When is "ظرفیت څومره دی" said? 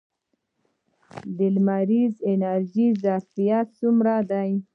3.03-4.51